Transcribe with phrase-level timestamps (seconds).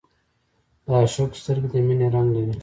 [0.85, 2.53] د عاشق سترګې د مینې رنګ لري